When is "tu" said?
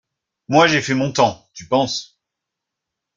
1.53-1.67